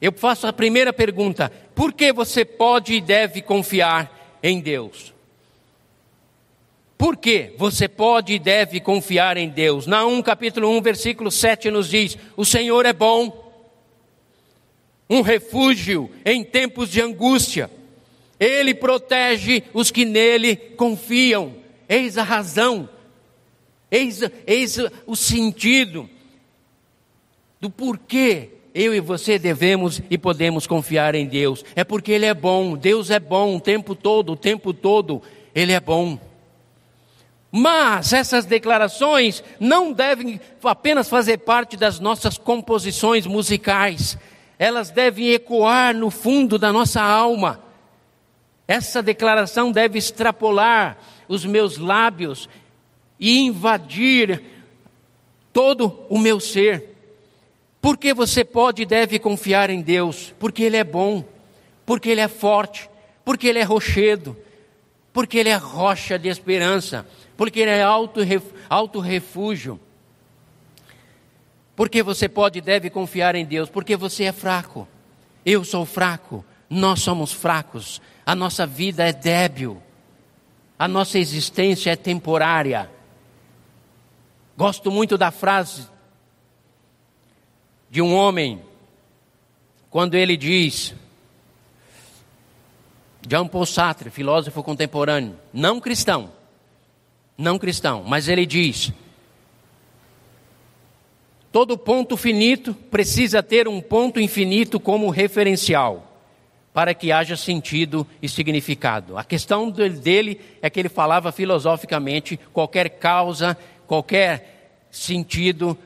[0.00, 5.13] Eu faço a primeira pergunta: por que você pode e deve confiar em Deus?
[6.96, 9.86] Por que você pode e deve confiar em Deus?
[9.86, 13.52] Naum capítulo 1, versículo 7 nos diz: O Senhor é bom,
[15.08, 17.70] um refúgio em tempos de angústia.
[18.38, 21.54] Ele protege os que nele confiam.
[21.88, 22.88] Eis a razão,
[23.90, 26.08] eis, eis o sentido
[27.60, 31.64] do porquê eu e você devemos e podemos confiar em Deus.
[31.76, 35.22] É porque Ele é bom, Deus é bom o tempo todo, o tempo todo,
[35.54, 36.18] Ele é bom.
[37.56, 44.18] Mas essas declarações não devem apenas fazer parte das nossas composições musicais,
[44.58, 47.62] elas devem ecoar no fundo da nossa alma.
[48.66, 52.48] Essa declaração deve extrapolar os meus lábios
[53.20, 54.42] e invadir
[55.52, 56.96] todo o meu ser.
[57.80, 60.34] Porque você pode e deve confiar em Deus?
[60.40, 61.24] Porque Ele é bom,
[61.86, 62.90] porque Ele é forte,
[63.24, 64.36] porque Ele é rochedo,
[65.12, 68.20] porque Ele é rocha de esperança porque ele é alto,
[68.68, 69.80] alto refúgio.
[71.76, 74.86] Porque você pode e deve confiar em Deus, porque você é fraco.
[75.44, 79.82] Eu sou fraco, nós somos fracos, a nossa vida é débil,
[80.78, 82.90] a nossa existência é temporária.
[84.56, 85.88] Gosto muito da frase
[87.90, 88.62] de um homem,
[89.90, 90.94] quando ele diz,
[93.28, 96.32] Jean Paul Sartre, filósofo contemporâneo, não cristão,
[97.36, 98.92] não cristão, mas ele diz:
[101.50, 106.12] todo ponto finito precisa ter um ponto infinito como referencial,
[106.72, 109.16] para que haja sentido e significado.
[109.16, 113.56] A questão dele é que ele falava filosoficamente qualquer causa,
[113.86, 115.76] qualquer sentido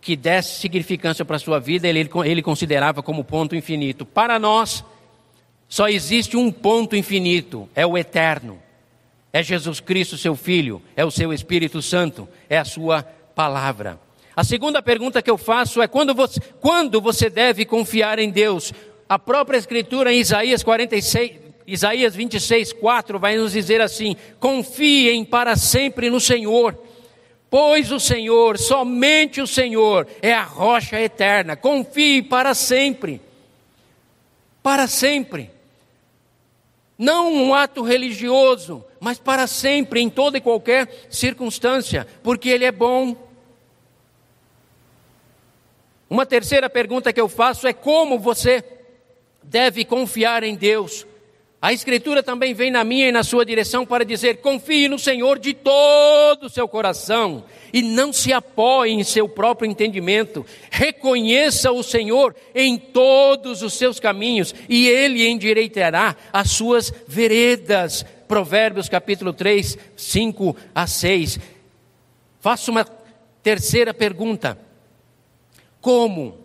[0.00, 4.04] que desse significância para a sua vida, ele, ele considerava como ponto infinito.
[4.04, 4.84] Para nós,
[5.66, 8.58] só existe um ponto infinito, é o eterno.
[9.34, 13.98] É Jesus Cristo, seu Filho, é o seu Espírito Santo, é a sua palavra.
[14.36, 18.72] A segunda pergunta que eu faço é: quando você, quando você deve confiar em Deus?
[19.08, 21.32] A própria Escritura em Isaías 46,
[21.66, 26.78] Isaías 26, 4 vai nos dizer assim: confiem para sempre no Senhor,
[27.56, 31.54] Pois o Senhor, somente o Senhor, é a rocha eterna.
[31.54, 33.20] Confie para sempre.
[34.60, 35.52] Para sempre.
[36.98, 42.72] Não um ato religioso, mas para sempre, em toda e qualquer circunstância, porque Ele é
[42.72, 43.14] bom.
[46.08, 48.64] Uma terceira pergunta que eu faço é como você
[49.42, 51.06] deve confiar em Deus.
[51.60, 55.38] A Escritura também vem na minha e na sua direção para dizer: confie no Senhor
[55.38, 57.44] de todo o seu coração
[57.74, 60.46] e não se apoie em seu próprio entendimento.
[60.70, 68.04] Reconheça o Senhor em todos os seus caminhos e Ele endireitará as suas veredas.
[68.26, 71.38] Provérbios capítulo 3, 5 a 6.
[72.40, 72.84] Faço uma
[73.42, 74.58] terceira pergunta:
[75.80, 76.44] Como?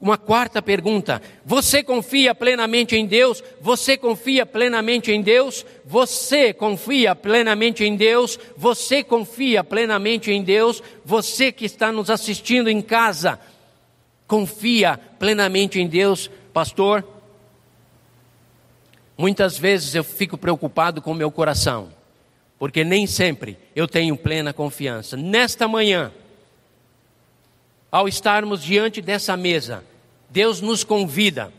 [0.00, 3.42] Uma quarta pergunta: você confia plenamente em Deus?
[3.60, 5.66] Você confia plenamente em Deus?
[5.84, 8.38] Você confia plenamente em Deus?
[8.56, 10.82] Você confia plenamente em Deus?
[11.04, 13.40] Você que está nos assistindo em casa,
[14.26, 17.04] confia plenamente em Deus, pastor?
[19.18, 21.88] Muitas vezes eu fico preocupado com o meu coração,
[22.56, 25.16] porque nem sempre eu tenho plena confiança.
[25.16, 26.12] Nesta manhã,
[27.90, 29.84] ao estarmos diante dessa mesa,
[30.30, 31.52] Deus nos convida,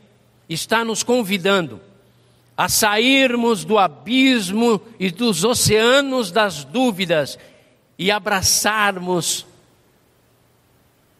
[0.48, 1.82] está nos convidando
[2.56, 7.38] a sairmos do abismo e dos oceanos das dúvidas
[7.98, 9.46] e abraçarmos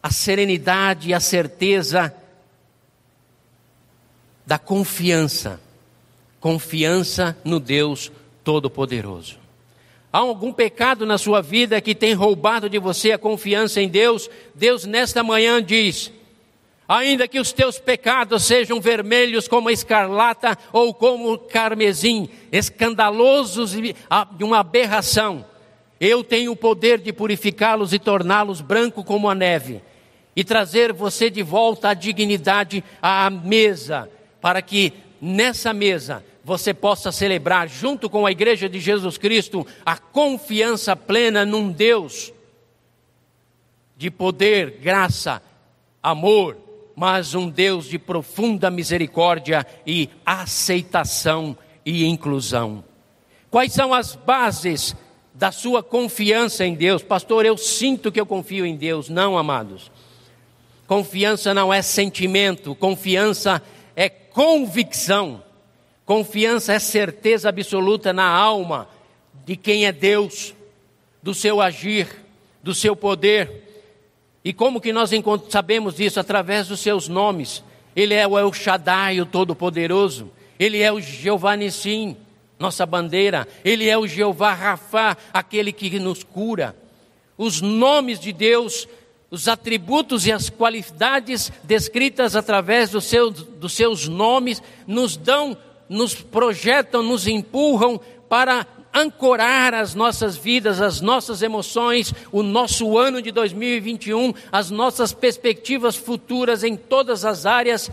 [0.02, 2.14] a serenidade e a certeza
[4.46, 5.60] da confiança,
[6.40, 8.10] confiança no Deus
[8.42, 9.38] Todo-Poderoso.
[10.12, 14.28] Há algum pecado na sua vida que tem roubado de você a confiança em Deus?
[14.54, 16.10] Deus, nesta manhã, diz:
[16.88, 23.74] ainda que os teus pecados sejam vermelhos como a escarlata ou como o carmesim, escandalosos
[23.76, 23.94] e
[24.40, 25.44] uma aberração,
[26.00, 29.80] eu tenho o poder de purificá-los e torná-los branco como a neve,
[30.34, 34.10] e trazer você de volta à dignidade à mesa,
[34.40, 39.96] para que nessa mesa você possa celebrar, junto com a Igreja de Jesus Cristo, a
[39.96, 42.32] confiança plena num Deus
[43.96, 45.42] de poder, graça,
[46.02, 46.56] amor,
[46.96, 52.82] mas um Deus de profunda misericórdia e aceitação e inclusão.
[53.50, 54.94] Quais são as bases
[55.34, 57.02] da sua confiança em Deus?
[57.02, 59.08] Pastor, eu sinto que eu confio em Deus.
[59.08, 59.90] Não, amados.
[60.86, 65.42] Confiança não é sentimento, confiança é convicção.
[66.04, 68.88] Confiança é certeza absoluta na alma
[69.44, 70.54] de quem é Deus,
[71.22, 72.08] do seu agir,
[72.62, 73.84] do seu poder.
[74.44, 75.10] E como que nós
[75.48, 76.18] sabemos disso?
[76.18, 77.62] Através dos seus nomes.
[77.94, 80.30] Ele é o El Shaddai, o Todo-Poderoso.
[80.58, 82.16] Ele é o Jeová Nissim,
[82.58, 83.46] nossa bandeira.
[83.64, 86.76] Ele é o Jeová Rafá, aquele que nos cura.
[87.36, 88.86] Os nomes de Deus,
[89.30, 95.56] os atributos e as qualidades descritas através do seu, dos seus nomes, nos dão
[95.90, 98.64] nos projetam, nos empurram para
[98.94, 105.96] ancorar as nossas vidas, as nossas emoções, o nosso ano de 2021, as nossas perspectivas
[105.96, 107.90] futuras em todas as áreas,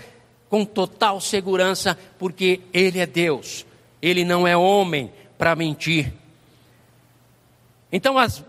[0.47, 3.65] com total segurança, porque Ele é Deus,
[3.99, 6.13] Ele não é homem para mentir.
[7.91, 8.43] Então, as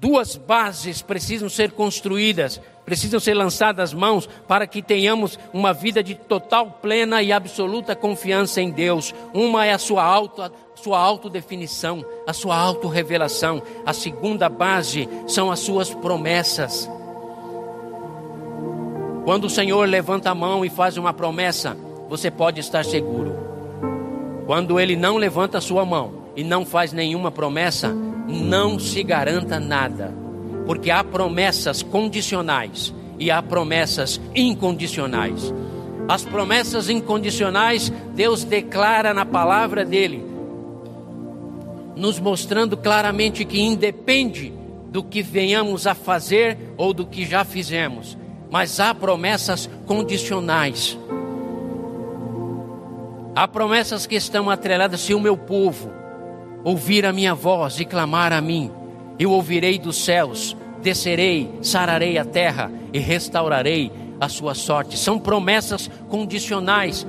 [0.00, 6.16] duas bases precisam ser construídas precisam ser lançadas mãos para que tenhamos uma vida de
[6.16, 9.14] total, plena e absoluta confiança em Deus.
[9.32, 13.62] Uma é a sua auto, sua autodefinição, a sua autorrevelação.
[13.86, 16.90] A segunda base são as suas promessas.
[19.24, 21.76] Quando o Senhor levanta a mão e faz uma promessa,
[22.08, 23.38] você pode estar seguro.
[24.46, 27.94] Quando Ele não levanta a sua mão e não faz nenhuma promessa,
[28.30, 30.14] não se garanta nada
[30.70, 35.52] porque há promessas condicionais e há promessas incondicionais.
[36.08, 40.24] As promessas incondicionais, Deus declara na palavra dele,
[41.96, 44.52] nos mostrando claramente que independe
[44.90, 48.16] do que venhamos a fazer ou do que já fizemos,
[48.48, 50.96] mas há promessas condicionais.
[53.34, 55.99] Há promessas que estão atreladas se o meu povo
[56.64, 58.70] ouvir a minha voz e clamar a mim,
[59.18, 64.98] eu ouvirei dos céus descerei, sararei a terra e restaurarei a sua sorte.
[64.98, 67.06] São promessas condicionais.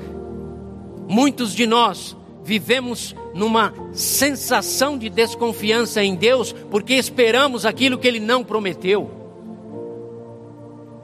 [1.07, 8.19] Muitos de nós vivemos numa sensação de desconfiança em Deus porque esperamos aquilo que Ele
[8.19, 9.19] não prometeu.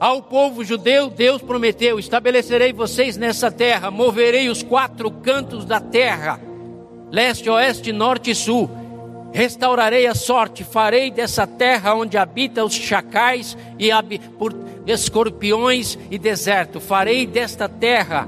[0.00, 6.40] Ao povo judeu, Deus prometeu: estabelecerei vocês nessa terra, moverei os quatro cantos da terra,
[7.10, 8.70] leste, oeste, norte e sul.
[9.32, 13.90] Restaurarei a sorte, farei dessa terra onde habita os chacais e
[14.38, 14.54] por
[14.86, 18.26] escorpiões e deserto, farei desta terra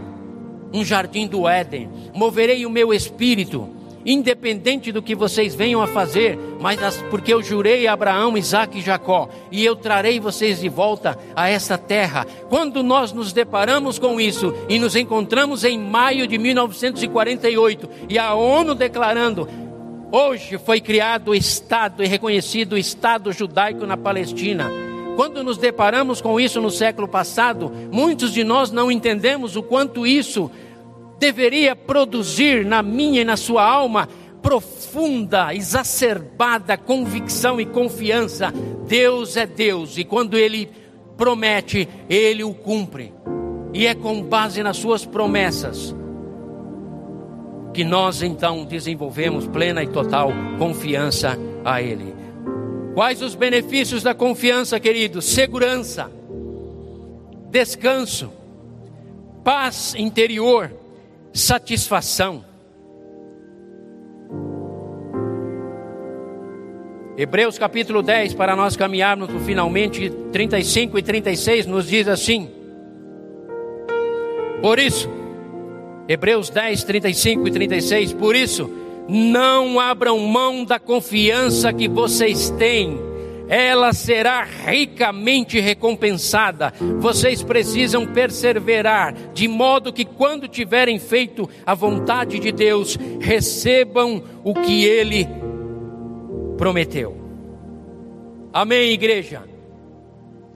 [0.72, 1.88] um jardim do Éden.
[2.14, 3.68] Moverei o meu espírito,
[4.04, 6.80] independente do que vocês venham a fazer, mas
[7.10, 11.48] porque eu jurei a Abraão, Isaac e Jacó, e eu trarei vocês de volta a
[11.48, 12.26] essa terra.
[12.48, 18.34] Quando nós nos deparamos com isso e nos encontramos em maio de 1948 e a
[18.34, 19.48] ONU declarando
[20.12, 24.68] Hoje foi criado o Estado e reconhecido o Estado judaico na Palestina.
[25.14, 30.04] Quando nos deparamos com isso no século passado, muitos de nós não entendemos o quanto
[30.04, 30.50] isso
[31.20, 34.08] deveria produzir na minha e na sua alma
[34.42, 38.50] profunda, exacerbada convicção e confiança.
[38.88, 40.70] Deus é Deus e quando Ele
[41.18, 43.12] promete, Ele o cumpre.
[43.72, 45.94] E é com base nas Suas promessas
[47.72, 52.14] que nós então desenvolvemos plena e total confiança a Ele.
[52.94, 55.26] Quais os benefícios da confiança, queridos?
[55.26, 56.10] Segurança,
[57.50, 58.32] descanso,
[59.44, 60.79] paz interior,
[61.32, 62.44] satisfação.
[67.16, 72.48] Hebreus capítulo 10, para nós caminharmos finalmente 35 e 36, nos diz assim:
[74.62, 75.08] Por isso,
[76.08, 78.12] Hebreus 10, 35 e 36.
[78.14, 78.70] Por isso,
[79.08, 82.98] não abram mão da confiança que vocês têm,
[83.50, 86.72] ela será ricamente recompensada.
[87.00, 94.54] Vocês precisam perseverar, de modo que, quando tiverem feito a vontade de Deus, recebam o
[94.54, 95.26] que Ele
[96.56, 97.16] prometeu.
[98.52, 99.42] Amém, igreja.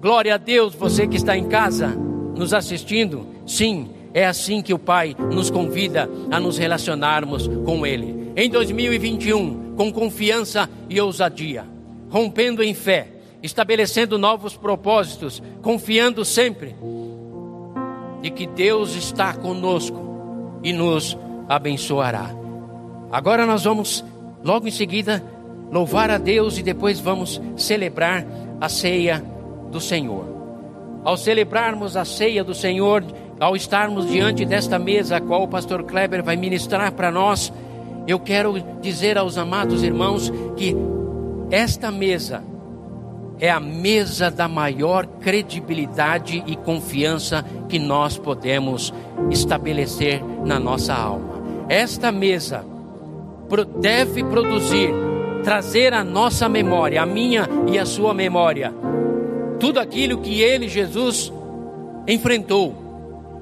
[0.01, 3.27] Glória a Deus, você que está em casa nos assistindo.
[3.45, 8.33] Sim, é assim que o Pai nos convida a nos relacionarmos com Ele.
[8.37, 11.74] Em 2021, com confiança e ousadia,
[12.15, 13.09] rompendo em fé,
[13.43, 16.77] estabelecendo novos propósitos, confiando sempre
[18.23, 22.31] de que Deus está conosco e nos abençoará.
[23.11, 24.05] Agora nós vamos,
[24.45, 25.25] logo em seguida,
[25.73, 28.25] louvar a Deus e depois vamos celebrar
[28.61, 29.21] a ceia
[29.73, 30.25] do Senhor.
[31.03, 33.03] Ao celebrarmos a ceia do Senhor,
[33.41, 37.53] ao estarmos diante desta mesa, a qual o pastor Kleber vai ministrar para nós,
[38.07, 40.77] eu quero dizer aos amados irmãos que
[41.51, 42.43] esta mesa
[43.39, 48.93] é a mesa da maior credibilidade e confiança que nós podemos
[49.31, 51.43] estabelecer na nossa alma.
[51.69, 52.65] Esta mesa
[53.81, 54.91] deve produzir,
[55.43, 58.73] trazer à nossa memória, a minha e a sua memória,
[59.61, 61.33] tudo aquilo que ele, Jesus,
[62.07, 62.85] enfrentou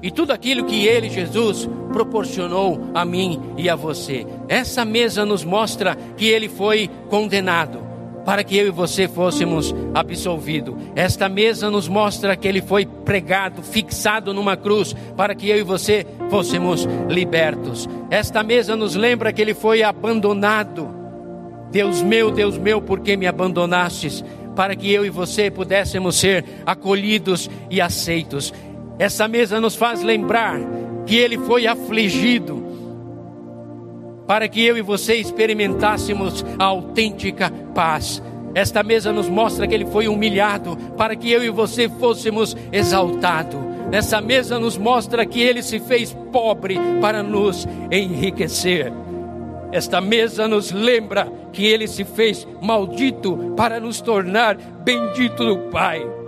[0.01, 4.27] e tudo aquilo que Ele, Jesus, proporcionou a mim e a você.
[4.49, 7.92] Essa mesa nos mostra que Ele foi condenado
[8.25, 10.75] para que eu e você fôssemos absolvidos.
[10.95, 15.63] Esta mesa nos mostra que Ele foi pregado, fixado numa cruz, para que eu e
[15.63, 17.87] você fôssemos libertos.
[18.09, 20.89] Esta mesa nos lembra que Ele foi abandonado.
[21.71, 24.23] Deus meu, Deus meu, por que me abandonastes?
[24.55, 28.53] Para que eu e você pudéssemos ser acolhidos e aceitos.
[28.99, 30.59] Essa mesa nos faz lembrar
[31.05, 32.62] que ele foi afligido
[34.27, 38.21] para que eu e você experimentássemos a autêntica paz.
[38.55, 43.59] Esta mesa nos mostra que ele foi humilhado para que eu e você fôssemos exaltados.
[43.91, 48.91] Essa mesa nos mostra que ele se fez pobre para nos enriquecer.
[49.71, 56.22] Esta mesa nos lembra que ele se fez maldito para nos tornar bendito do Pai.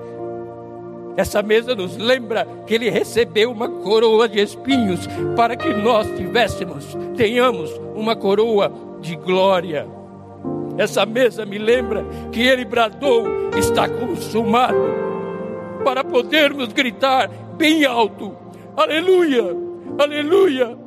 [1.17, 6.97] Essa mesa nos lembra que ele recebeu uma coroa de espinhos para que nós tivéssemos,
[7.15, 9.87] tenhamos uma coroa de glória.
[10.77, 13.25] Essa mesa me lembra que ele bradou,
[13.57, 14.75] está consumado,
[15.85, 18.35] para podermos gritar bem alto:
[18.75, 19.55] Aleluia,
[19.97, 20.77] Aleluia,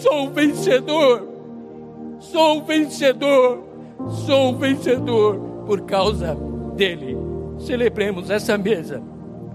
[0.00, 1.28] sou vencedor,
[2.18, 3.62] sou vencedor,
[4.26, 6.36] sou vencedor por causa
[6.74, 7.16] dele.
[7.58, 9.00] Celebremos essa mesa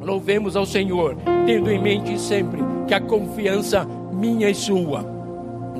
[0.01, 5.05] Louvemos ao Senhor, tendo em mente sempre que a confiança minha e sua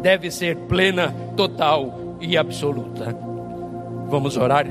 [0.02, 3.16] deve ser plena, total e absoluta.
[4.10, 4.66] Vamos orar.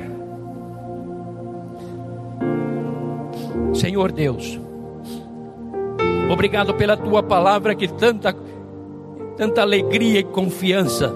[3.74, 4.58] Senhor Deus,
[6.30, 8.34] obrigado pela tua palavra que tanta
[9.36, 11.08] tanta alegria e confiança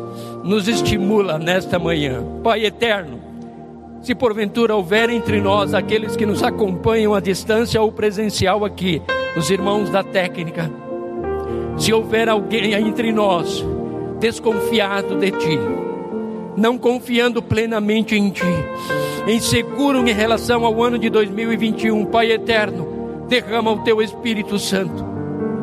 [0.42, 2.24] nos estimula nesta manhã.
[2.42, 3.20] Pai eterno,
[4.04, 9.00] se porventura houver entre nós aqueles que nos acompanham à distância ou presencial aqui,
[9.34, 10.70] os irmãos da técnica,
[11.78, 13.64] se houver alguém entre nós
[14.20, 15.58] desconfiado de ti,
[16.54, 18.44] não confiando plenamente em Ti,
[19.26, 25.02] inseguro em relação ao ano de 2021, Pai eterno, derrama o Teu Espírito Santo,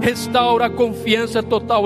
[0.01, 1.85] restaura a confiança total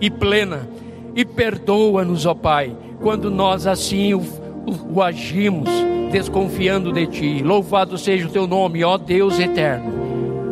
[0.00, 0.68] e plena
[1.16, 5.68] e perdoa-nos, ó Pai, quando nós assim o, o agimos,
[6.10, 7.42] desconfiando de Ti.
[7.42, 9.92] Louvado seja o Teu nome, ó Deus eterno,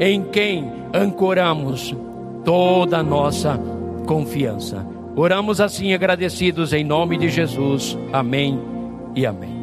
[0.00, 1.94] em quem ancoramos
[2.44, 3.58] toda a nossa
[4.06, 4.86] confiança.
[5.14, 7.96] Oramos assim agradecidos em nome de Jesus.
[8.12, 8.58] Amém
[9.14, 9.62] e amém.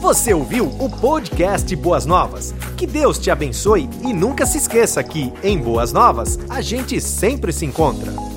[0.00, 2.54] Você ouviu o podcast Boas Novas?
[2.76, 7.52] Que Deus te abençoe e nunca se esqueça que em Boas Novas a gente sempre
[7.52, 8.29] se encontra.